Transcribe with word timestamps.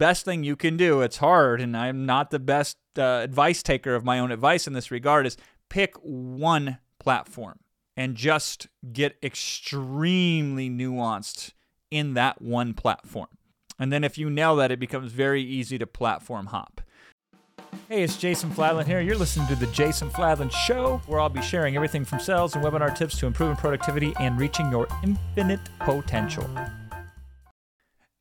best 0.00 0.24
thing 0.24 0.42
you 0.42 0.56
can 0.56 0.76
do, 0.76 1.02
it's 1.02 1.18
hard, 1.18 1.60
and 1.60 1.76
I'm 1.76 2.06
not 2.06 2.30
the 2.30 2.38
best 2.38 2.78
uh, 2.98 3.20
advice 3.22 3.62
taker 3.62 3.94
of 3.94 4.02
my 4.02 4.18
own 4.18 4.32
advice 4.32 4.66
in 4.66 4.72
this 4.72 4.90
regard, 4.90 5.26
is 5.26 5.36
pick 5.68 5.94
one 6.02 6.78
platform 6.98 7.60
and 7.96 8.16
just 8.16 8.66
get 8.92 9.16
extremely 9.22 10.70
nuanced 10.70 11.52
in 11.90 12.14
that 12.14 12.40
one 12.40 12.72
platform. 12.72 13.28
And 13.78 13.92
then 13.92 14.02
if 14.02 14.16
you 14.16 14.30
nail 14.30 14.56
that, 14.56 14.70
it 14.70 14.80
becomes 14.80 15.12
very 15.12 15.42
easy 15.42 15.78
to 15.78 15.86
platform 15.86 16.46
hop. 16.46 16.80
Hey, 17.88 18.02
it's 18.02 18.16
Jason 18.16 18.50
Fladlien 18.50 18.86
here. 18.86 19.00
You're 19.00 19.16
listening 19.16 19.48
to 19.48 19.54
The 19.54 19.66
Jason 19.66 20.08
Fladlien 20.10 20.50
Show, 20.50 21.02
where 21.06 21.20
I'll 21.20 21.28
be 21.28 21.42
sharing 21.42 21.76
everything 21.76 22.04
from 22.06 22.20
sales 22.20 22.54
and 22.54 22.64
webinar 22.64 22.96
tips 22.96 23.18
to 23.18 23.26
improving 23.26 23.56
productivity 23.56 24.14
and 24.18 24.40
reaching 24.40 24.70
your 24.70 24.88
infinite 25.04 25.60
potential. 25.80 26.48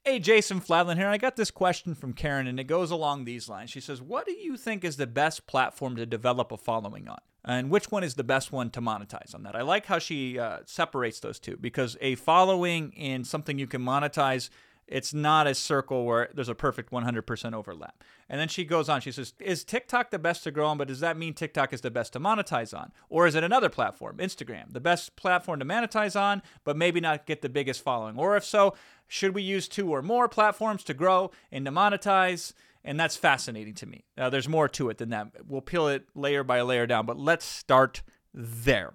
Hey, 0.09 0.17
Jason 0.17 0.59
Fladlien 0.59 0.95
here. 0.95 1.07
I 1.07 1.19
got 1.19 1.35
this 1.35 1.51
question 1.51 1.93
from 1.93 2.13
Karen, 2.13 2.47
and 2.47 2.59
it 2.59 2.63
goes 2.63 2.89
along 2.89 3.25
these 3.25 3.47
lines. 3.47 3.69
She 3.69 3.79
says, 3.79 4.01
What 4.01 4.25
do 4.25 4.31
you 4.31 4.57
think 4.57 4.83
is 4.83 4.97
the 4.97 5.05
best 5.05 5.45
platform 5.45 5.95
to 5.97 6.05
develop 6.07 6.51
a 6.51 6.57
following 6.57 7.07
on? 7.07 7.19
And 7.45 7.69
which 7.69 7.91
one 7.91 8.03
is 8.03 8.15
the 8.15 8.23
best 8.23 8.51
one 8.51 8.71
to 8.71 8.81
monetize 8.81 9.35
on 9.35 9.43
that? 9.43 9.55
I 9.55 9.61
like 9.61 9.85
how 9.85 9.99
she 9.99 10.39
uh, 10.39 10.61
separates 10.65 11.19
those 11.19 11.37
two 11.37 11.57
because 11.57 11.95
a 12.01 12.15
following 12.15 12.91
in 12.93 13.23
something 13.23 13.59
you 13.59 13.67
can 13.67 13.83
monetize 13.83 14.49
it's 14.89 15.13
not 15.13 15.47
a 15.47 15.53
circle 15.53 16.05
where 16.05 16.29
there's 16.33 16.49
a 16.49 16.55
perfect 16.55 16.91
100% 16.91 17.53
overlap. 17.53 18.03
And 18.27 18.39
then 18.39 18.47
she 18.47 18.65
goes 18.65 18.89
on, 18.89 19.01
she 19.01 19.11
says, 19.11 19.33
Is 19.39 19.63
TikTok 19.63 20.09
the 20.09 20.19
best 20.19 20.43
to 20.43 20.51
grow 20.51 20.67
on, 20.67 20.77
but 20.77 20.87
does 20.87 20.99
that 20.99 21.17
mean 21.17 21.33
TikTok 21.33 21.71
is 21.73 21.81
the 21.81 21.91
best 21.91 22.13
to 22.13 22.19
monetize 22.19 22.77
on? 22.77 22.91
Or 23.07 23.27
is 23.27 23.35
it 23.35 23.43
another 23.43 23.69
platform, 23.69 24.17
Instagram, 24.17 24.73
the 24.73 24.79
best 24.79 25.15
platform 25.15 25.59
to 25.59 25.65
monetize 25.65 26.19
on, 26.19 26.41
but 26.63 26.75
maybe 26.75 26.99
not 26.99 27.25
get 27.25 27.41
the 27.41 27.49
biggest 27.49 27.81
following? 27.81 28.17
Or 28.17 28.35
if 28.35 28.43
so, 28.43 28.75
should 29.07 29.35
we 29.35 29.41
use 29.41 29.67
two 29.67 29.89
or 29.91 30.01
more 30.01 30.27
platforms 30.27 30.83
to 30.85 30.93
grow 30.93 31.31
and 31.51 31.65
to 31.65 31.71
monetize? 31.71 32.53
And 32.83 32.99
that's 32.99 33.15
fascinating 33.15 33.75
to 33.75 33.85
me. 33.85 34.05
There's 34.15 34.47
more 34.47 34.69
to 34.69 34.89
it 34.89 34.97
than 34.97 35.09
that. 35.09 35.27
We'll 35.47 35.61
peel 35.61 35.87
it 35.87 36.05
layer 36.15 36.43
by 36.43 36.61
layer 36.61 36.87
down, 36.87 37.05
but 37.05 37.19
let's 37.19 37.45
start 37.45 38.01
there. 38.33 38.93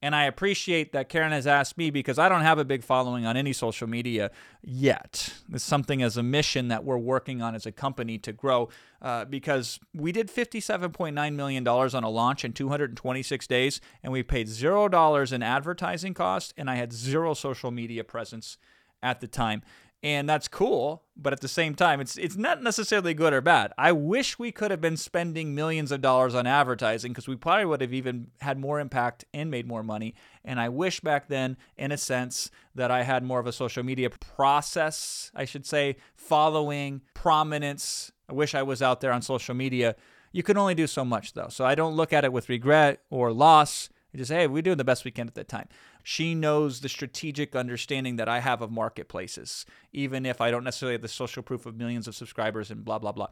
And 0.00 0.14
I 0.14 0.24
appreciate 0.24 0.92
that 0.92 1.08
Karen 1.08 1.32
has 1.32 1.46
asked 1.46 1.76
me 1.76 1.90
because 1.90 2.20
I 2.20 2.28
don't 2.28 2.42
have 2.42 2.58
a 2.58 2.64
big 2.64 2.84
following 2.84 3.26
on 3.26 3.36
any 3.36 3.52
social 3.52 3.88
media 3.88 4.30
yet. 4.62 5.34
It's 5.52 5.64
something 5.64 6.02
as 6.02 6.16
a 6.16 6.22
mission 6.22 6.68
that 6.68 6.84
we're 6.84 6.98
working 6.98 7.42
on 7.42 7.56
as 7.56 7.66
a 7.66 7.72
company 7.72 8.16
to 8.18 8.32
grow 8.32 8.68
uh, 9.02 9.24
because 9.24 9.80
we 9.92 10.12
did 10.12 10.28
$57.9 10.28 11.34
million 11.34 11.66
on 11.66 12.04
a 12.04 12.08
launch 12.08 12.44
in 12.44 12.52
226 12.52 13.46
days 13.48 13.80
and 14.04 14.12
we 14.12 14.22
paid 14.22 14.46
$0 14.46 15.32
in 15.32 15.42
advertising 15.42 16.14
cost 16.14 16.54
and 16.56 16.70
I 16.70 16.76
had 16.76 16.92
zero 16.92 17.34
social 17.34 17.72
media 17.72 18.04
presence 18.04 18.56
at 19.02 19.20
the 19.20 19.28
time 19.28 19.62
and 20.02 20.28
that's 20.28 20.46
cool 20.46 21.02
but 21.16 21.32
at 21.32 21.40
the 21.40 21.48
same 21.48 21.74
time 21.74 22.00
it's 22.00 22.16
it's 22.16 22.36
not 22.36 22.62
necessarily 22.62 23.12
good 23.12 23.32
or 23.32 23.40
bad. 23.40 23.72
I 23.76 23.92
wish 23.92 24.38
we 24.38 24.52
could 24.52 24.70
have 24.70 24.80
been 24.80 24.96
spending 24.96 25.54
millions 25.54 25.90
of 25.90 26.00
dollars 26.00 26.34
on 26.34 26.46
advertising 26.46 27.12
because 27.12 27.26
we 27.26 27.34
probably 27.36 27.64
would 27.64 27.80
have 27.80 27.92
even 27.92 28.28
had 28.40 28.58
more 28.58 28.78
impact 28.78 29.24
and 29.34 29.50
made 29.50 29.66
more 29.66 29.82
money 29.82 30.14
and 30.44 30.60
i 30.60 30.68
wish 30.68 31.00
back 31.00 31.28
then 31.28 31.56
in 31.76 31.90
a 31.90 31.96
sense 31.96 32.50
that 32.74 32.90
i 32.90 33.02
had 33.02 33.24
more 33.24 33.40
of 33.40 33.46
a 33.46 33.52
social 33.52 33.82
media 33.82 34.08
process 34.10 35.32
i 35.34 35.44
should 35.44 35.66
say 35.66 35.96
following 36.14 37.02
prominence. 37.14 38.12
I 38.28 38.34
wish 38.34 38.54
i 38.54 38.62
was 38.62 38.80
out 38.80 39.00
there 39.00 39.12
on 39.12 39.22
social 39.22 39.54
media. 39.54 39.96
You 40.30 40.42
can 40.42 40.56
only 40.56 40.74
do 40.74 40.86
so 40.86 41.04
much 41.04 41.32
though 41.32 41.48
so 41.48 41.64
i 41.64 41.74
don't 41.74 41.96
look 41.96 42.12
at 42.12 42.24
it 42.24 42.32
with 42.32 42.48
regret 42.48 43.02
or 43.10 43.32
loss. 43.32 43.90
I 44.14 44.16
just 44.16 44.28
say, 44.28 44.36
hey, 44.36 44.46
we're 44.46 44.62
doing 44.62 44.78
the 44.78 44.84
best 44.84 45.04
we 45.04 45.10
can 45.10 45.28
at 45.28 45.34
that 45.34 45.48
time. 45.48 45.68
She 46.10 46.34
knows 46.34 46.80
the 46.80 46.88
strategic 46.88 47.54
understanding 47.54 48.16
that 48.16 48.30
I 48.30 48.40
have 48.40 48.62
of 48.62 48.70
marketplaces, 48.70 49.66
even 49.92 50.24
if 50.24 50.40
I 50.40 50.50
don't 50.50 50.64
necessarily 50.64 50.94
have 50.94 51.02
the 51.02 51.08
social 51.08 51.42
proof 51.42 51.66
of 51.66 51.76
millions 51.76 52.08
of 52.08 52.14
subscribers 52.14 52.70
and 52.70 52.82
blah, 52.82 52.98
blah, 52.98 53.12
blah. 53.12 53.26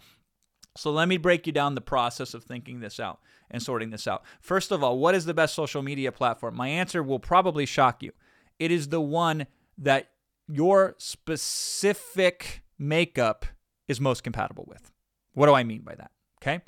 So 0.77 0.91
let 0.91 1.09
me 1.09 1.17
break 1.17 1.47
you 1.47 1.55
down 1.55 1.75
the 1.75 1.81
process 1.81 2.35
of 2.35 2.45
thinking 2.45 2.81
this 2.81 3.01
out 3.01 3.21
and 3.51 3.63
sorting 3.63 3.89
this 3.89 4.07
out. 4.07 4.25
First 4.43 4.73
of 4.73 4.85
all, 4.85 4.99
what 4.99 5.15
is 5.15 5.25
the 5.25 5.33
best 5.33 5.55
social 5.55 5.81
media 5.81 6.13
platform? 6.13 6.55
My 6.55 6.69
answer 6.69 7.03
will 7.03 7.19
probably 7.19 7.65
shock 7.65 8.03
you. 8.03 8.13
It 8.59 8.71
is 8.71 8.89
the 8.89 9.01
one 9.01 9.47
that 9.79 10.11
your 10.47 10.97
specific 10.99 12.63
makeup 12.79 13.47
is 13.89 14.03
most 14.03 14.23
compatible 14.23 14.67
with. 14.69 14.93
What 15.33 15.47
do 15.47 15.55
I 15.55 15.65
mean 15.65 15.81
by 15.81 15.95
that? 15.95 16.11
Okay. 16.43 16.61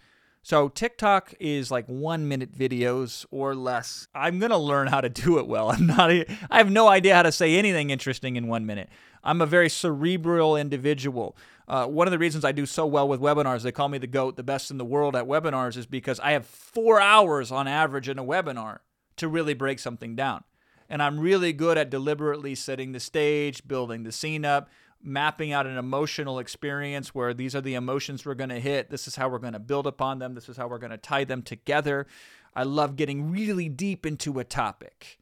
So 0.43 0.69
TikTok 0.69 1.35
is 1.41 1.71
like 1.71 1.87
one 1.87 2.29
minute 2.29 2.57
videos 2.57 3.27
or 3.31 3.55
less. 3.55 4.09
I'm 4.15 4.39
gonna 4.39 4.59
learn 4.59 4.87
how 4.87 5.01
to 5.01 5.09
do 5.09 5.39
it 5.39 5.47
well. 5.47 5.71
I'm 5.73 5.87
not. 5.87 6.11
I 6.11 6.27
have 6.51 6.71
no 6.71 6.89
idea 6.89 7.15
how 7.15 7.23
to 7.23 7.33
say 7.33 7.57
anything 7.57 7.91
interesting 7.91 8.37
in 8.37 8.47
one 8.47 8.67
minute. 8.67 8.89
I'm 9.23 9.41
a 9.41 9.47
very 9.47 9.69
cerebral 9.69 10.57
individual. 10.57 11.37
Uh, 11.67 11.87
one 11.87 12.07
of 12.07 12.13
the 12.13 12.19
reasons 12.19 12.45
I 12.45 12.53
do 12.53 12.65
so 12.65 12.87
well 12.87 13.07
with 13.07 13.21
webinars, 13.21 13.63
they 13.63 13.73
call 13.73 13.89
me 13.89 13.99
the 13.99 14.07
GOAT, 14.07 14.37
the 14.37 14.43
best 14.43 14.71
in 14.71 14.79
the 14.79 14.85
world 14.85 15.15
at 15.15 15.27
webinars, 15.27 15.77
is 15.77 15.87
because 15.87 16.19
I 16.21 16.31
have 16.31 16.47
four 16.47 16.99
hours 17.01 17.53
on 17.53 17.69
average 17.69 18.09
in 18.09 18.19
a 18.19 18.25
webinar 18.25 18.79
to 19.17 19.29
really 19.29 19.55
break 19.55 19.79
something 19.79 20.17
down. 20.17 20.45
And 20.89 21.03
I'm 21.03 21.21
really 21.21 21.53
good 21.53 21.77
at 21.77 21.91
deliberately 21.91 22.55
setting 22.55 22.93
the 22.93 23.01
stage, 23.01 23.69
building 23.69 24.05
the 24.05 24.13
scene 24.13 24.47
up, 24.47 24.71
mapping 25.03 25.53
out 25.53 25.67
an 25.67 25.79
emotional 25.79 26.39
experience 26.39 27.15
where 27.15 27.33
these 27.33 27.55
are 27.55 27.61
the 27.61 27.75
emotions 27.75 28.25
we're 28.25 28.35
going 28.35 28.51
to 28.51 28.61
hit. 28.61 28.91
This 28.91 29.07
is 29.07 29.17
how 29.17 29.29
we're 29.29 29.39
going 29.39 29.53
to 29.53 29.59
build 29.59 29.87
upon 29.87 30.19
them. 30.19 30.35
This 30.35 30.49
is 30.49 30.57
how 30.57 30.69
we're 30.69 30.79
going 30.79 30.91
to 30.91 30.97
tie 30.97 31.25
them 31.25 31.43
together. 31.43 32.07
I 32.55 32.65
love 32.65 32.97
getting 32.97 33.31
really 33.31 33.69
deep 33.69 34.05
into 34.05 34.39
a 34.39 34.45
topic. 34.45 35.19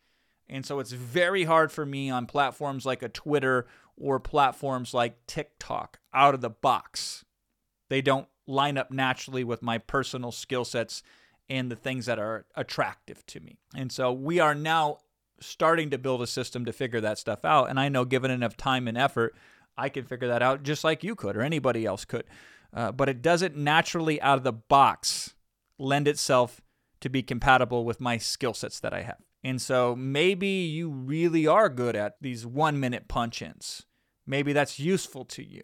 And 0.49 0.65
so 0.65 0.79
it's 0.79 0.93
very 0.93 1.45
hard 1.45 1.73
for 1.73 1.85
me 1.85 2.09
on 2.09 2.27
platforms 2.27 2.87
like 2.87 3.03
a 3.03 3.09
Twitter 3.09 3.67
or 3.97 4.21
platforms 4.21 4.95
like 4.95 5.27
TikTok 5.27 5.99
out 6.15 6.35
of 6.35 6.41
the 6.41 6.51
box. 6.51 7.25
They 7.89 8.01
don't 8.01 8.29
line 8.47 8.79
up 8.79 8.91
naturally 8.91 9.45
with 9.45 9.63
my 9.63 9.79
personal 9.79 10.33
skill 10.33 10.65
sets 10.65 11.03
and 11.49 11.71
the 11.71 11.77
things 11.77 12.07
that 12.07 12.19
are 12.19 12.47
attractive 12.55 13.25
to 13.27 13.41
me. 13.41 13.59
And 13.75 13.91
so 13.91 14.13
we 14.13 14.41
are 14.41 14.55
now 14.55 14.99
starting 15.41 15.91
to 15.91 15.99
build 15.99 16.23
a 16.23 16.27
system 16.27 16.65
to 16.65 16.73
figure 16.73 17.01
that 17.01 17.19
stuff 17.19 17.45
out. 17.45 17.69
And 17.69 17.79
I 17.79 17.89
know 17.89 18.05
given 18.05 18.31
enough 18.31 18.57
time 18.57 18.89
and 18.89 18.97
effort, 18.97 19.35
I 19.77 19.89
can 19.89 20.05
figure 20.05 20.29
that 20.29 20.43
out 20.43 20.63
just 20.63 20.85
like 20.85 21.05
you 21.05 21.15
could 21.15 21.37
or 21.37 21.43
anybody 21.43 21.85
else 21.85 22.05
could. 22.05 22.25
Uh, 22.73 22.93
but 22.93 23.09
it 23.09 23.23
doesn't 23.23 23.57
naturally 23.57 24.21
out 24.21 24.39
of 24.39 24.45
the 24.45 24.53
box 24.53 25.35
lend 25.79 26.09
itself 26.09 26.61
to 27.01 27.09
be 27.09 27.23
compatible 27.23 27.85
with 27.85 28.01
my 28.01 28.19
skill 28.19 28.55
sets 28.55 28.81
that 28.81 28.95
I 28.95 29.03
have. 29.03 29.19
And 29.45 29.61
so 29.61 29.95
maybe 29.95 30.49
you 30.49 30.91
really 30.91 31.47
are 31.47 31.69
good 31.69 31.95
at 31.95 32.17
these 32.21 32.45
one 32.45 32.81
minute 32.81 33.07
punch 33.07 33.43
ins. 33.43 33.85
Maybe 34.27 34.53
that's 34.53 34.81
useful 34.81 35.25
to 35.27 35.45
you. 35.45 35.63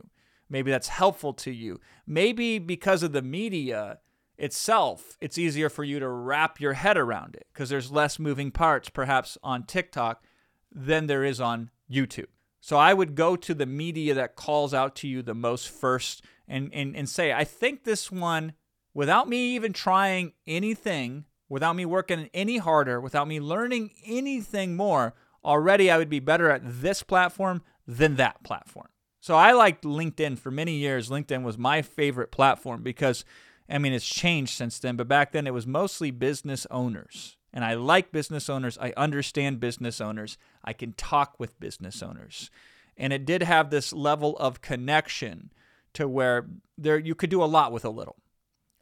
Maybe 0.48 0.70
that's 0.70 0.88
helpful 0.88 1.32
to 1.34 1.50
you. 1.50 1.80
Maybe 2.06 2.58
because 2.58 3.02
of 3.02 3.12
the 3.12 3.22
media 3.22 3.98
itself, 4.38 5.16
it's 5.20 5.38
easier 5.38 5.68
for 5.68 5.82
you 5.82 5.98
to 5.98 6.08
wrap 6.08 6.60
your 6.60 6.74
head 6.74 6.96
around 6.96 7.34
it 7.34 7.46
because 7.52 7.70
there's 7.70 7.90
less 7.90 8.18
moving 8.18 8.50
parts 8.50 8.88
perhaps 8.88 9.38
on 9.42 9.64
TikTok 9.64 10.22
than 10.70 11.06
there 11.06 11.24
is 11.24 11.40
on 11.40 11.70
YouTube. 11.90 12.26
So 12.64 12.76
I 12.76 12.94
would 12.94 13.16
go 13.16 13.34
to 13.34 13.54
the 13.54 13.66
media 13.66 14.14
that 14.14 14.36
calls 14.36 14.72
out 14.72 14.94
to 14.96 15.08
you 15.08 15.20
the 15.20 15.34
most 15.34 15.68
first 15.68 16.24
and, 16.46 16.72
and, 16.72 16.94
and 16.94 17.08
say, 17.08 17.32
I 17.32 17.42
think 17.42 17.82
this 17.82 18.12
one, 18.12 18.52
without 18.94 19.28
me 19.28 19.56
even 19.56 19.72
trying 19.72 20.34
anything, 20.46 21.24
without 21.48 21.74
me 21.74 21.84
working 21.84 22.30
any 22.32 22.58
harder, 22.58 23.00
without 23.00 23.26
me 23.26 23.40
learning 23.40 23.90
anything 24.06 24.76
more, 24.76 25.12
already 25.44 25.90
I 25.90 25.98
would 25.98 26.08
be 26.08 26.20
better 26.20 26.50
at 26.50 26.62
this 26.64 27.02
platform 27.02 27.62
than 27.84 28.14
that 28.16 28.44
platform. 28.44 28.90
So 29.18 29.34
I 29.34 29.50
liked 29.52 29.82
LinkedIn 29.82 30.38
for 30.38 30.52
many 30.52 30.74
years. 30.74 31.08
LinkedIn 31.08 31.42
was 31.42 31.58
my 31.58 31.82
favorite 31.82 32.30
platform 32.30 32.84
because, 32.84 33.24
I 33.68 33.78
mean, 33.78 33.92
it's 33.92 34.08
changed 34.08 34.52
since 34.52 34.78
then, 34.78 34.94
but 34.94 35.08
back 35.08 35.32
then 35.32 35.48
it 35.48 35.54
was 35.54 35.66
mostly 35.66 36.12
business 36.12 36.64
owners. 36.70 37.36
And 37.52 37.64
I 37.64 37.74
like 37.74 38.12
business 38.12 38.48
owners. 38.48 38.78
I 38.78 38.92
understand 38.96 39.60
business 39.60 40.00
owners. 40.00 40.38
I 40.64 40.72
can 40.72 40.94
talk 40.94 41.38
with 41.38 41.60
business 41.60 42.02
owners. 42.02 42.50
And 42.96 43.12
it 43.12 43.24
did 43.24 43.42
have 43.42 43.70
this 43.70 43.92
level 43.92 44.36
of 44.38 44.60
connection 44.60 45.52
to 45.94 46.08
where 46.08 46.46
there 46.78 46.98
you 46.98 47.14
could 47.14 47.30
do 47.30 47.42
a 47.42 47.46
lot 47.46 47.72
with 47.72 47.84
a 47.84 47.90
little. 47.90 48.16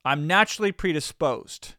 I'm 0.05 0.27
naturally 0.27 0.73
predisposed. 0.73 1.75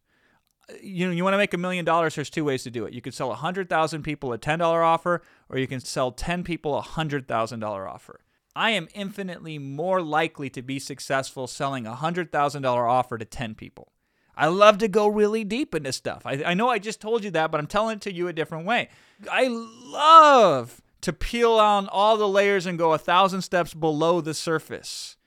You 0.81 1.07
know, 1.07 1.11
you 1.11 1.23
want 1.23 1.33
to 1.33 1.38
make 1.38 1.53
a 1.53 1.57
million 1.57 1.85
dollars, 1.85 2.15
there's 2.15 2.29
two 2.29 2.45
ways 2.45 2.63
to 2.63 2.71
do 2.71 2.85
it. 2.85 2.94
You 2.94 3.01
could 3.01 3.13
sell 3.13 3.29
100,000 3.29 4.03
people 4.03 4.31
a 4.31 4.37
$10 4.37 4.61
offer, 4.61 5.21
or 5.49 5.57
you 5.57 5.67
can 5.67 5.79
sell 5.79 6.11
10 6.11 6.44
people 6.44 6.77
a 6.77 6.81
$100,000 6.81 7.87
offer. 7.89 8.21
I 8.55 8.71
am 8.71 8.87
infinitely 8.94 9.57
more 9.57 10.01
likely 10.01 10.49
to 10.51 10.61
be 10.61 10.77
successful 10.79 11.47
selling 11.47 11.87
a 11.87 11.95
$100,000 11.95 12.65
offer 12.65 13.17
to 13.17 13.25
10 13.25 13.55
people. 13.55 13.91
I 14.36 14.48
love 14.48 14.78
to 14.80 14.88
go 14.88 15.07
really 15.07 15.44
deep 15.44 15.75
into 15.75 15.92
stuff. 15.92 16.24
I, 16.25 16.44
I 16.45 16.54
know 16.54 16.69
I 16.69 16.80
just 16.80 17.01
told 17.01 17.24
you 17.24 17.31
that, 17.31 17.51
but 17.51 17.60
I'm 17.60 17.68
telling 17.68 17.98
it 17.98 18.01
to 18.01 18.13
you 18.13 18.28
a 18.28 18.33
different 18.33 18.66
way. 18.66 18.89
I 19.30 19.48
love 19.50 20.81
to 21.01 21.13
peel 21.13 21.54
on 21.54 21.88
all 21.88 22.18
the 22.18 22.28
layers 22.28 22.66
and 22.66 22.78
go 22.78 22.94
a 22.94 22.98
thousand 22.98 23.42
steps 23.42 23.74
below 23.74 24.22
the 24.22 24.33
surface. 24.33 25.18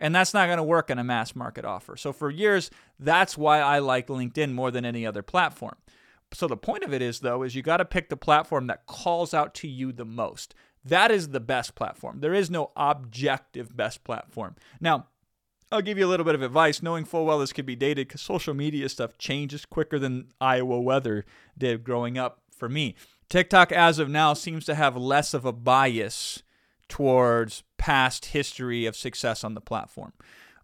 And 0.00 0.14
that's 0.14 0.32
not 0.32 0.46
going 0.46 0.58
to 0.58 0.62
work 0.62 0.90
in 0.90 0.98
a 0.98 1.04
mass 1.04 1.34
market 1.34 1.64
offer. 1.64 1.96
So 1.96 2.12
for 2.12 2.30
years, 2.30 2.70
that's 3.00 3.36
why 3.36 3.60
I 3.60 3.80
like 3.80 4.06
LinkedIn 4.06 4.52
more 4.52 4.70
than 4.70 4.84
any 4.84 5.04
other 5.04 5.22
platform. 5.22 5.74
So 6.32 6.46
the 6.46 6.56
point 6.56 6.84
of 6.84 6.92
it 6.92 7.02
is 7.02 7.20
though 7.20 7.42
is 7.42 7.54
you 7.54 7.62
got 7.62 7.78
to 7.78 7.84
pick 7.84 8.08
the 8.08 8.16
platform 8.16 8.66
that 8.68 8.86
calls 8.86 9.34
out 9.34 9.54
to 9.56 9.68
you 9.68 9.92
the 9.92 10.04
most. 10.04 10.54
That 10.84 11.10
is 11.10 11.30
the 11.30 11.40
best 11.40 11.74
platform. 11.74 12.20
There 12.20 12.34
is 12.34 12.50
no 12.50 12.70
objective 12.76 13.76
best 13.76 14.04
platform. 14.04 14.56
Now, 14.80 15.06
I'll 15.70 15.82
give 15.82 15.98
you 15.98 16.06
a 16.06 16.08
little 16.08 16.24
bit 16.24 16.34
of 16.34 16.42
advice, 16.42 16.82
knowing 16.82 17.04
full 17.04 17.26
well 17.26 17.40
this 17.40 17.52
could 17.52 17.66
be 17.66 17.76
dated 17.76 18.08
because 18.08 18.22
social 18.22 18.54
media 18.54 18.88
stuff 18.88 19.18
changes 19.18 19.66
quicker 19.66 19.98
than 19.98 20.28
Iowa 20.40 20.80
weather 20.80 21.26
did 21.56 21.84
growing 21.84 22.16
up 22.16 22.40
for 22.50 22.68
me. 22.68 22.94
TikTok, 23.28 23.70
as 23.72 23.98
of 23.98 24.08
now, 24.08 24.32
seems 24.32 24.64
to 24.64 24.74
have 24.74 24.96
less 24.96 25.34
of 25.34 25.44
a 25.44 25.52
bias 25.52 26.42
towards 26.88 27.62
past 27.76 28.26
history 28.26 28.86
of 28.86 28.96
success 28.96 29.44
on 29.44 29.52
the 29.52 29.60
platform. 29.60 30.14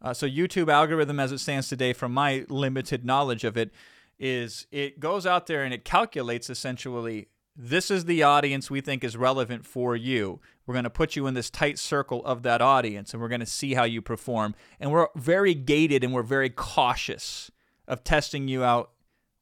Uh, 0.01 0.15
so, 0.15 0.27
YouTube 0.27 0.71
algorithm, 0.71 1.21
as 1.21 1.33
it 1.33 1.39
stands 1.39 1.69
today, 1.69 1.93
from 1.93 2.13
my 2.13 2.47
limited 2.49 3.05
knowledge 3.05 3.45
of 3.45 3.59
it, 3.59 3.73
is 4.19 4.67
it 4.71 5.01
goes 5.01 5.27
out 5.27 5.47
there 5.47 5.65
and 5.65 5.75
it 5.75 5.85
calculates 5.85 6.49
essentially 6.49 7.29
this 7.57 7.91
is 7.91 8.05
the 8.05 8.23
audience 8.23 8.71
we 8.71 8.81
think 8.81 9.05
is 9.05 9.17
relevant 9.17 9.65
for 9.65 9.95
you. 9.95 10.41
We're 10.67 10.75
going 10.75 10.85
to 10.85 10.91
put 10.91 11.15
you 11.15 11.27
in 11.27 11.35
this 11.35 11.51
tight 11.51 11.79
circle 11.79 12.25
of 12.25 12.43
that 12.43 12.61
audience 12.61 13.13
and 13.13 13.23
we're 13.23 13.29
going 13.29 13.41
to 13.41 13.47
see 13.47 13.75
how 13.75 13.85
you 13.85 14.03
perform. 14.03 14.55
And 14.81 14.91
we're 14.91 15.09
very 15.15 15.55
gated 15.55 16.03
and 16.03 16.13
we're 16.13 16.23
very 16.23 16.51
cautious 16.51 17.51
of 17.87 18.03
testing 18.03 18.49
you 18.49 18.65
out 18.65 18.91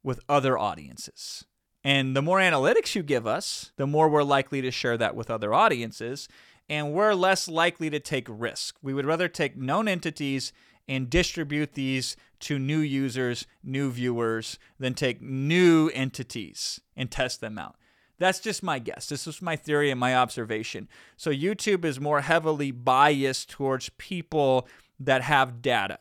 with 0.03 0.21
other 0.29 0.59
audiences. 0.59 1.47
And 1.85 2.15
the 2.15 2.23
more 2.23 2.39
analytics 2.39 2.95
you 2.95 3.03
give 3.03 3.27
us, 3.27 3.73
the 3.77 3.87
more 3.87 4.09
we're 4.09 4.23
likely 4.23 4.61
to 4.63 4.71
share 4.71 4.99
that 4.99 5.17
with 5.17 5.31
other 5.31 5.55
audiences. 5.55 6.29
And 6.69 6.93
we're 6.93 7.15
less 7.15 7.49
likely 7.49 7.89
to 7.91 7.99
take 7.99 8.27
risk. 8.29 8.77
We 8.83 8.95
would 8.95 9.07
rather 9.07 9.29
take 9.29 9.57
known 9.57 9.89
entities 9.89 10.53
and 10.87 11.09
distribute 11.09 11.75
these 11.75 12.17
to 12.41 12.59
new 12.59 12.79
users, 12.79 13.47
new 13.63 13.91
viewers, 13.91 14.59
than 14.79 14.95
take 14.95 15.23
new 15.23 15.91
entities 15.95 16.81
and 16.97 17.11
test 17.11 17.41
them 17.41 17.57
out. 17.57 17.77
That's 18.19 18.41
just 18.41 18.63
my 18.63 18.79
guess. 18.79 19.09
This 19.09 19.27
is 19.27 19.43
my 19.43 19.57
theory 19.57 19.91
and 19.91 19.99
my 19.99 20.15
observation. 20.15 20.89
So 21.17 21.31
YouTube 21.31 21.85
is 21.85 22.01
more 22.01 22.21
heavily 22.21 22.71
biased 22.71 23.51
towards 23.51 23.89
people 23.99 24.69
that 25.01 25.23
have 25.23 25.61
data 25.63 25.99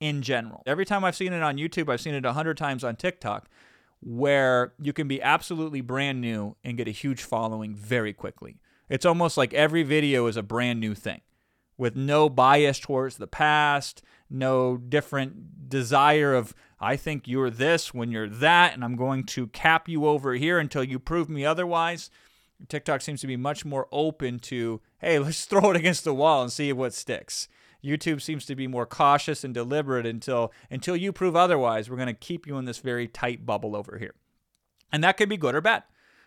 in 0.00 0.22
general. 0.22 0.62
Every 0.66 0.84
time 0.84 1.04
I've 1.04 1.16
seen 1.16 1.32
it 1.32 1.42
on 1.42 1.56
YouTube, 1.56 1.90
I've 1.90 2.00
seen 2.00 2.14
it 2.14 2.24
a 2.24 2.32
hundred 2.32 2.56
times 2.56 2.84
on 2.84 2.96
TikTok, 2.96 3.48
where 4.00 4.72
you 4.80 4.92
can 4.92 5.08
be 5.08 5.20
absolutely 5.20 5.80
brand 5.80 6.20
new 6.20 6.56
and 6.64 6.76
get 6.76 6.88
a 6.88 6.92
huge 6.92 7.22
following 7.22 7.74
very 7.74 8.12
quickly. 8.12 8.56
It's 8.88 9.06
almost 9.06 9.36
like 9.36 9.54
every 9.54 9.82
video 9.82 10.26
is 10.26 10.36
a 10.36 10.42
brand 10.42 10.80
new 10.80 10.94
thing 10.94 11.20
with 11.80 11.96
no 11.96 12.28
bias 12.28 12.78
towards 12.78 13.16
the 13.16 13.26
past, 13.26 14.02
no 14.28 14.76
different 14.76 15.68
desire 15.70 16.34
of, 16.34 16.54
I 16.78 16.96
think 16.96 17.26
you're 17.26 17.48
this 17.48 17.94
when 17.94 18.12
you're 18.12 18.28
that, 18.28 18.74
and 18.74 18.84
I'm 18.84 18.96
going 18.96 19.24
to 19.24 19.46
cap 19.46 19.88
you 19.88 20.06
over 20.06 20.34
here 20.34 20.58
until 20.58 20.84
you 20.84 20.98
prove 20.98 21.30
me 21.30 21.44
otherwise. 21.46 22.10
TikTok 22.68 23.00
seems 23.00 23.22
to 23.22 23.26
be 23.26 23.38
much 23.38 23.64
more 23.64 23.88
open 23.90 24.38
to, 24.40 24.82
hey, 24.98 25.18
let's 25.20 25.46
throw 25.46 25.70
it 25.70 25.76
against 25.76 26.04
the 26.04 26.14
wall 26.14 26.42
and 26.42 26.52
see 26.52 26.70
what 26.74 26.92
sticks. 26.92 27.48
YouTube 27.82 28.20
seems 28.20 28.44
to 28.44 28.54
be 28.54 28.66
more 28.66 28.84
cautious 28.84 29.42
and 29.42 29.54
deliberate 29.54 30.04
until 30.04 30.52
until 30.70 30.94
you 30.94 31.14
prove 31.14 31.34
otherwise. 31.34 31.88
We're 31.88 31.96
going 31.96 32.08
to 32.08 32.12
keep 32.12 32.46
you 32.46 32.58
in 32.58 32.66
this 32.66 32.76
very 32.76 33.08
tight 33.08 33.46
bubble 33.46 33.74
over 33.74 33.96
here. 33.96 34.14
And 34.92 35.02
that 35.02 35.16
could 35.16 35.30
be 35.30 35.38
good 35.38 35.54
or 35.54 35.62
bad. 35.62 35.84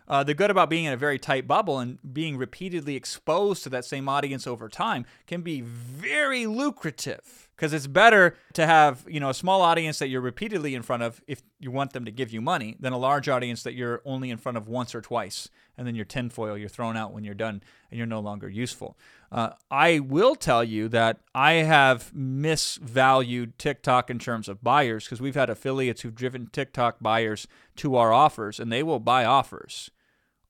Uh, 0.07 0.23
the 0.23 0.33
good 0.33 0.51
about 0.51 0.69
being 0.69 0.85
in 0.85 0.93
a 0.93 0.97
very 0.97 1.17
tight 1.17 1.47
bubble 1.47 1.79
and 1.79 1.97
being 2.13 2.37
repeatedly 2.37 2.95
exposed 2.95 3.63
to 3.63 3.69
that 3.69 3.85
same 3.85 4.09
audience 4.09 4.45
over 4.45 4.67
time 4.67 5.05
can 5.27 5.41
be 5.41 5.61
very 5.61 6.45
lucrative 6.45 7.49
because 7.55 7.73
it's 7.73 7.87
better 7.87 8.35
to 8.53 8.65
have 8.65 9.05
you 9.07 9.19
know 9.19 9.29
a 9.29 9.33
small 9.33 9.61
audience 9.61 9.99
that 9.99 10.07
you're 10.07 10.21
repeatedly 10.21 10.75
in 10.75 10.81
front 10.81 11.03
of 11.03 11.21
if 11.27 11.41
you 11.59 11.71
want 11.71 11.93
them 11.93 12.05
to 12.05 12.11
give 12.11 12.31
you 12.31 12.41
money 12.41 12.75
than 12.79 12.93
a 12.93 12.97
large 12.97 13.29
audience 13.29 13.63
that 13.63 13.73
you're 13.73 14.01
only 14.05 14.29
in 14.29 14.37
front 14.37 14.57
of 14.57 14.67
once 14.67 14.93
or 14.93 15.01
twice 15.01 15.49
and 15.77 15.87
then 15.87 15.95
you're 15.95 16.05
tinfoil 16.05 16.57
you're 16.57 16.69
thrown 16.69 16.97
out 16.97 17.13
when 17.13 17.23
you're 17.23 17.33
done 17.33 17.61
and 17.89 17.97
you're 17.97 18.07
no 18.07 18.19
longer 18.19 18.49
useful 18.49 18.97
uh, 19.31 19.51
i 19.71 19.99
will 19.99 20.35
tell 20.35 20.63
you 20.63 20.87
that 20.87 21.19
i 21.33 21.53
have 21.53 22.11
misvalued 22.13 23.53
tiktok 23.57 24.09
in 24.09 24.19
terms 24.19 24.47
of 24.47 24.63
buyers 24.63 25.05
because 25.05 25.21
we've 25.21 25.35
had 25.35 25.49
affiliates 25.49 26.01
who've 26.01 26.15
driven 26.15 26.47
tiktok 26.47 26.97
buyers 27.01 27.47
to 27.75 27.95
our 27.95 28.11
offers 28.11 28.59
and 28.59 28.71
they 28.71 28.83
will 28.83 28.99
buy 28.99 29.25
offers 29.25 29.89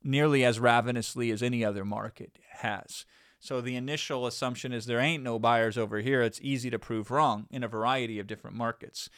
nearly 0.03 0.43
as 0.43 0.59
ravenously 0.59 1.31
as 1.31 1.41
any 1.41 1.63
other 1.63 1.85
market 1.85 2.37
has. 2.49 3.05
So 3.43 3.59
the 3.59 3.75
initial 3.75 4.25
assumption 4.25 4.71
is 4.71 4.85
there 4.85 5.01
ain't 5.01 5.21
no 5.21 5.37
buyers 5.37 5.77
over 5.77 5.99
here. 5.99 6.21
It's 6.21 6.39
easy 6.41 6.69
to 6.69 6.79
prove 6.79 7.11
wrong 7.11 7.45
in 7.51 7.61
a 7.61 7.67
variety 7.67 8.17
of 8.17 8.25
different 8.25 8.55
markets. 8.55 9.09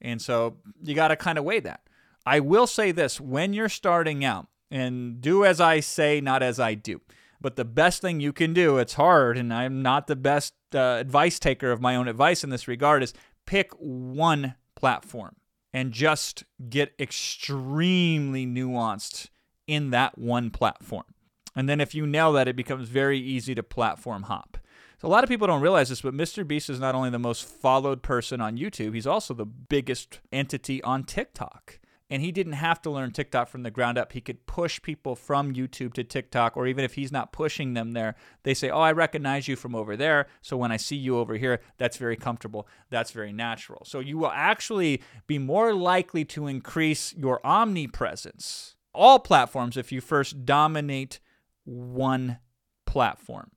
And 0.00 0.22
so 0.22 0.58
you 0.84 0.94
got 0.94 1.08
to 1.08 1.16
kind 1.16 1.36
of 1.36 1.42
weigh 1.42 1.58
that. 1.58 1.80
I 2.24 2.38
will 2.38 2.68
say 2.68 2.92
this 2.92 3.20
when 3.20 3.52
you're 3.52 3.68
starting 3.68 4.24
out, 4.24 4.46
and 4.70 5.20
do 5.20 5.44
as 5.44 5.60
I 5.60 5.80
say, 5.80 6.20
not 6.20 6.44
as 6.44 6.60
I 6.60 6.74
do. 6.74 7.00
But 7.40 7.56
the 7.56 7.64
best 7.64 8.00
thing 8.00 8.20
you 8.20 8.32
can 8.32 8.54
do, 8.54 8.78
it's 8.78 8.94
hard, 8.94 9.36
and 9.36 9.52
I'm 9.52 9.82
not 9.82 10.06
the 10.06 10.14
best 10.14 10.54
uh, 10.72 10.98
advice 11.00 11.40
taker 11.40 11.72
of 11.72 11.80
my 11.80 11.96
own 11.96 12.06
advice 12.06 12.44
in 12.44 12.50
this 12.50 12.68
regard, 12.68 13.02
is 13.02 13.12
pick 13.46 13.72
one 13.78 14.54
platform 14.76 15.34
and 15.74 15.90
just 15.90 16.44
get 16.70 16.94
extremely 17.00 18.46
nuanced 18.46 19.28
in 19.66 19.90
that 19.90 20.16
one 20.16 20.50
platform. 20.50 21.04
And 21.54 21.68
then 21.68 21.80
if 21.80 21.94
you 21.94 22.06
nail 22.06 22.32
that, 22.32 22.48
it 22.48 22.56
becomes 22.56 22.88
very 22.88 23.18
easy 23.18 23.54
to 23.54 23.62
platform 23.62 24.24
hop. 24.24 24.58
So 25.00 25.08
a 25.08 25.10
lot 25.10 25.24
of 25.24 25.30
people 25.30 25.46
don't 25.46 25.60
realize 25.60 25.88
this, 25.88 26.02
but 26.02 26.14
Mr. 26.14 26.46
Beast 26.46 26.70
is 26.70 26.80
not 26.80 26.94
only 26.94 27.10
the 27.10 27.18
most 27.18 27.44
followed 27.44 28.02
person 28.02 28.40
on 28.40 28.56
YouTube, 28.56 28.94
he's 28.94 29.06
also 29.06 29.34
the 29.34 29.44
biggest 29.44 30.20
entity 30.32 30.82
on 30.82 31.04
TikTok. 31.04 31.80
And 32.08 32.20
he 32.20 32.30
didn't 32.30 32.52
have 32.52 32.80
to 32.82 32.90
learn 32.90 33.10
TikTok 33.10 33.48
from 33.48 33.62
the 33.62 33.70
ground 33.70 33.96
up. 33.96 34.12
He 34.12 34.20
could 34.20 34.46
push 34.46 34.82
people 34.82 35.16
from 35.16 35.54
YouTube 35.54 35.94
to 35.94 36.04
TikTok, 36.04 36.58
or 36.58 36.66
even 36.66 36.84
if 36.84 36.94
he's 36.94 37.10
not 37.10 37.32
pushing 37.32 37.72
them 37.72 37.92
there, 37.92 38.16
they 38.42 38.52
say, 38.52 38.68
Oh, 38.68 38.80
I 38.80 38.92
recognize 38.92 39.48
you 39.48 39.56
from 39.56 39.74
over 39.74 39.96
there. 39.96 40.26
So 40.42 40.58
when 40.58 40.70
I 40.70 40.76
see 40.76 40.96
you 40.96 41.18
over 41.18 41.36
here, 41.36 41.60
that's 41.78 41.96
very 41.96 42.16
comfortable. 42.16 42.68
That's 42.90 43.12
very 43.12 43.32
natural. 43.32 43.82
So 43.86 43.98
you 43.98 44.18
will 44.18 44.30
actually 44.30 45.02
be 45.26 45.38
more 45.38 45.72
likely 45.72 46.26
to 46.26 46.48
increase 46.48 47.14
your 47.14 47.40
omnipresence 47.46 48.76
all 48.94 49.18
platforms 49.18 49.76
if 49.76 49.90
you 49.90 50.00
first 50.00 50.44
dominate 50.44 51.20
one 51.64 52.38
platform. 52.86 53.50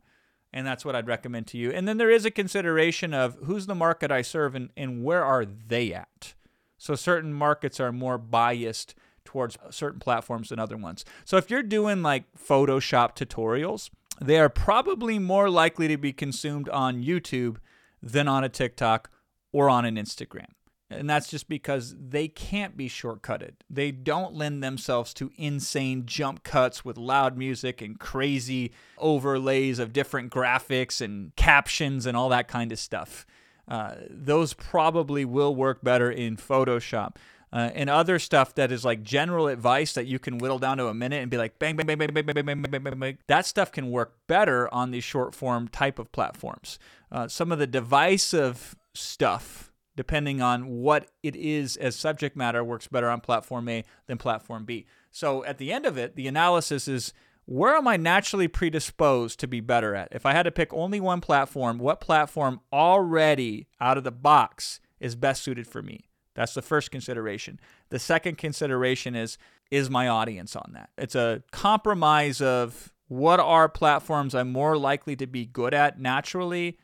And 0.54 0.66
that's 0.66 0.86
what 0.86 0.96
I'd 0.96 1.08
recommend 1.08 1.48
to 1.48 1.58
you. 1.58 1.72
And 1.72 1.88
then 1.88 1.98
there 1.98 2.10
is 2.10 2.26
a 2.26 2.32
consideration 2.32 3.14
of 3.14 3.38
who's 3.44 3.66
the 3.66 3.76
market 3.76 4.12
I 4.12 4.22
serve 4.22 4.56
and, 4.56 4.70
and 4.78 5.04
where 5.04 5.24
are 5.24 5.46
they 5.46 5.94
at. 5.94 6.34
So 6.78 6.96
certain 6.96 7.34
markets 7.34 7.80
are 7.80 7.92
more 7.92 8.18
biased 8.18 8.96
towards 9.26 9.58
certain 9.70 10.00
platforms 10.00 10.50
than 10.50 10.60
other 10.60 10.78
ones. 10.78 11.04
So 11.26 11.36
if 11.38 11.50
you're 11.50 11.64
doing 11.64 12.02
like 12.02 12.26
Photoshop 12.38 13.18
tutorials, 13.18 13.90
they 14.22 14.40
are 14.40 14.50
probably 14.50 15.20
more 15.20 15.50
likely 15.50 15.88
to 15.90 15.98
be 15.98 16.14
consumed 16.14 16.70
on 16.70 17.04
YouTube 17.04 17.58
than 18.02 18.28
on 18.28 18.44
a 18.44 18.50
TikTok 18.50 19.10
or 19.52 19.70
on 19.70 19.84
an 19.84 19.96
Instagram. 19.96 20.52
And 20.90 21.10
that's 21.10 21.28
just 21.28 21.50
because 21.50 21.96
they 21.98 22.28
can't 22.28 22.78
be 22.78 22.88
shortcutted. 22.88 23.54
They 23.70 23.92
don't 23.92 24.36
lend 24.36 24.64
themselves 24.64 25.14
to 25.16 25.32
insane 25.36 26.06
jump 26.06 26.44
cuts 26.44 26.86
with 26.86 26.98
loud 26.98 27.38
music 27.38 27.82
and 27.82 28.00
crazy 28.00 28.72
overlays 29.00 29.80
of 29.80 29.94
different 29.94 30.32
graphics 30.32 31.02
and 31.02 31.36
captions 31.36 32.06
and 32.06 32.16
all 32.16 32.30
that 32.30 32.48
kind 32.48 32.72
of 32.72 32.78
stuff. 32.78 33.26
Uh, 33.68 33.96
those 34.10 34.54
probably 34.54 35.26
will 35.26 35.56
work 35.56 35.84
better 35.84 36.12
in 36.12 36.38
Photoshop. 36.38 37.16
Uh, 37.52 37.72
and 37.74 37.90
other 37.90 38.20
stuff 38.20 38.54
that 38.56 38.72
is 38.72 38.84
like 38.84 39.02
general 39.02 39.48
advice 39.48 39.94
that 39.94 40.06
you 40.06 40.20
can 40.20 40.38
whittle 40.38 40.60
down 40.60 40.78
to 40.78 40.88
a 40.88 40.94
minute 40.94 41.22
and 41.22 41.32
be 41.32 41.38
like 41.38 41.58
bang 41.58 41.76
bang 41.76 41.86
bang 41.88 41.98
bang 41.98 42.14
bang 42.14 42.26
bang 42.26 42.36
bang 42.36 42.46
bang 42.46 42.72
bang 42.72 42.84
bang, 42.84 43.00
bang. 43.00 43.18
that 43.28 43.46
stuff 43.46 43.72
can 43.72 43.90
work 43.90 44.14
better 44.28 44.72
on 44.74 44.92
these 44.92 45.06
short 45.06 45.34
form 45.34 45.68
type 45.70 45.98
of 45.98 46.12
platforms. 46.12 46.78
Uh, 47.12 47.28
some 47.30 47.52
of 47.54 47.60
the 47.60 47.68
divisive 47.68 48.76
stuff 48.94 49.72
depending 49.96 50.42
on 50.42 50.68
what 50.68 51.08
it 51.24 51.36
is 51.36 51.78
as 51.78 51.96
subject 51.96 52.36
matter 52.36 52.64
works 52.64 52.88
better 52.88 53.10
on 53.10 53.22
platform 53.22 53.70
A 53.70 53.84
than 54.08 54.18
platform 54.18 54.66
B. 54.66 54.86
So 55.12 55.44
at 55.46 55.58
the 55.58 55.72
end 55.72 55.86
of 55.86 55.98
it, 55.98 56.16
the 56.16 56.28
analysis 56.28 56.88
is 56.88 57.14
where 57.46 57.76
am 57.76 57.88
I 57.88 57.96
naturally 57.98 58.48
predisposed 58.48 59.40
to 59.40 59.48
be 59.48 59.60
better 59.60 59.96
at? 59.96 60.10
If 60.12 60.26
I 60.26 60.34
had 60.34 60.44
to 60.44 60.52
pick 60.52 60.74
only 60.74 61.00
one 61.00 61.22
platform, 61.22 61.78
what 61.78 62.02
platform 62.02 62.60
already 62.74 63.68
out 63.80 63.98
of 63.98 64.04
the 64.04 64.12
box 64.12 64.80
is 65.00 65.16
best 65.16 65.44
suited 65.44 65.68
for 65.68 65.82
me? 65.82 66.10
That's 66.34 66.54
the 66.54 66.62
first 66.62 66.92
consideration. 66.92 67.60
The 67.90 68.00
second 68.00 68.38
consideration 68.38 69.16
is 69.16 69.38
is 69.72 69.90
my 69.90 70.08
audience 70.08 70.56
on 70.56 70.72
that? 70.74 70.90
It's 70.98 71.16
a 71.16 71.42
compromise 71.52 72.40
of 72.40 72.94
what 73.08 73.40
are 73.40 73.68
platforms 73.70 74.36
I'm 74.36 74.52
more 74.52 74.78
likely 74.78 75.16
to 75.16 75.28
be 75.28 75.46
good 75.46 75.74
at 75.74 76.00
naturally 76.00 76.78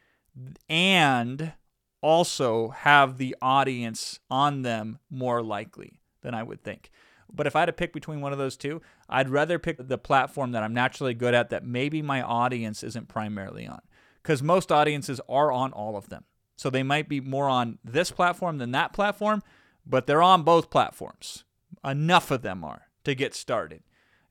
and 0.70 1.54
also 2.02 2.70
have 2.70 3.18
the 3.18 3.36
audience 3.42 4.20
on 4.30 4.64
them 4.64 5.00
more 5.10 5.42
likely 5.42 6.02
than 6.22 6.34
I 6.34 6.44
would 6.44 6.64
think. 6.64 6.92
But 7.34 7.48
if 7.48 7.56
I 7.56 7.60
had 7.62 7.68
to 7.68 7.74
pick 7.74 7.94
between 7.94 8.22
one 8.22 8.34
of 8.34 8.40
those 8.40 8.58
two, 8.58 8.82
I'd 9.08 9.30
rather 9.30 9.58
pick 9.58 9.78
the 9.80 9.98
platform 9.98 10.52
that 10.52 10.64
I'm 10.64 10.74
naturally 10.74 11.14
good 11.14 11.34
at 11.34 11.50
that 11.50 11.66
maybe 11.66 12.02
my 12.02 12.22
audience 12.22 12.84
isn't 12.84 13.08
primarily 13.08 13.66
on. 13.66 13.82
Because 14.22 14.44
most 14.44 14.72
audiences 14.72 15.22
are 15.30 15.52
on 15.52 15.72
all 15.72 15.96
of 15.96 16.10
them. 16.10 16.26
So 16.56 16.70
they 16.70 16.84
might 16.84 17.10
be 17.10 17.20
more 17.20 17.50
on 17.50 17.80
this 17.84 18.12
platform 18.12 18.60
than 18.60 18.72
that 18.72 18.94
platform, 18.94 19.42
but 19.86 20.06
they're 20.06 20.22
on 20.22 20.44
both 20.44 20.70
platforms. 20.70 21.44
Enough 21.84 22.30
of 22.30 22.44
them 22.44 22.64
are 22.64 22.84
to 23.04 23.16
get 23.16 23.34
started. 23.34 23.82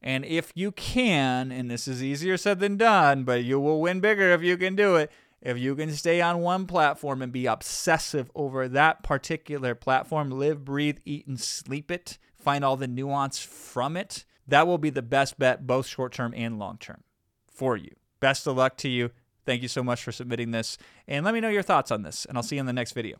And 0.02 0.24
if 0.24 0.52
you 0.54 0.70
can, 0.72 1.50
and 1.50 1.70
this 1.70 1.88
is 1.88 2.02
easier 2.02 2.36
said 2.36 2.60
than 2.60 2.76
done, 2.76 3.24
but 3.24 3.44
you 3.44 3.58
will 3.58 3.80
win 3.80 4.00
bigger 4.00 4.30
if 4.30 4.42
you 4.42 4.56
can 4.56 4.76
do 4.76 4.96
it. 4.96 5.10
If 5.42 5.58
you 5.58 5.74
can 5.74 5.90
stay 5.92 6.20
on 6.20 6.40
one 6.40 6.66
platform 6.66 7.22
and 7.22 7.32
be 7.32 7.46
obsessive 7.46 8.30
over 8.34 8.68
that 8.68 9.02
particular 9.02 9.74
platform, 9.74 10.30
live, 10.30 10.64
breathe, 10.64 10.98
eat, 11.04 11.26
and 11.26 11.40
sleep 11.40 11.90
it, 11.90 12.18
find 12.36 12.64
all 12.64 12.76
the 12.76 12.86
nuance 12.86 13.38
from 13.38 13.96
it, 13.96 14.24
that 14.46 14.66
will 14.66 14.78
be 14.78 14.90
the 14.90 15.02
best 15.02 15.38
bet, 15.38 15.66
both 15.66 15.86
short 15.86 16.12
term 16.12 16.34
and 16.36 16.58
long 16.58 16.76
term 16.78 17.02
for 17.48 17.76
you. 17.76 17.90
Best 18.20 18.46
of 18.46 18.56
luck 18.56 18.76
to 18.78 18.88
you. 18.88 19.10
Thank 19.46 19.62
you 19.62 19.68
so 19.68 19.82
much 19.82 20.02
for 20.02 20.12
submitting 20.12 20.50
this. 20.50 20.76
And 21.08 21.24
let 21.24 21.32
me 21.32 21.40
know 21.40 21.48
your 21.48 21.62
thoughts 21.62 21.90
on 21.90 22.02
this, 22.02 22.26
and 22.26 22.36
I'll 22.36 22.42
see 22.42 22.56
you 22.56 22.60
in 22.60 22.66
the 22.66 22.72
next 22.72 22.92
video. 22.92 23.16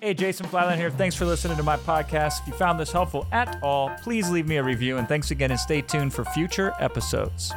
Hey, 0.00 0.14
Jason 0.14 0.46
Fladlien 0.46 0.76
here. 0.76 0.90
Thanks 0.90 1.16
for 1.16 1.24
listening 1.24 1.56
to 1.56 1.62
my 1.62 1.76
podcast. 1.76 2.42
If 2.42 2.48
you 2.48 2.52
found 2.52 2.78
this 2.78 2.92
helpful 2.92 3.26
at 3.32 3.60
all, 3.62 3.90
please 4.02 4.30
leave 4.30 4.46
me 4.46 4.58
a 4.58 4.62
review. 4.62 4.98
And 4.98 5.08
thanks 5.08 5.32
again, 5.32 5.50
and 5.50 5.58
stay 5.58 5.82
tuned 5.82 6.14
for 6.14 6.24
future 6.26 6.72
episodes. 6.78 7.52